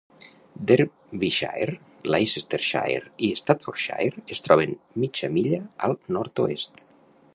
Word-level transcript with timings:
Derbyshire, 0.69 1.75
Leicestershire 2.13 3.13
i 3.27 3.31
Staffordshire 3.43 4.25
es 4.37 4.45
troben 4.49 4.75
mitja 5.05 5.31
milla 5.37 5.61
al 5.89 5.99
nord-oest. 6.19 6.87